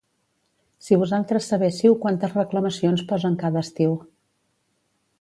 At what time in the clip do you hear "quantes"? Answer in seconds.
2.05-2.35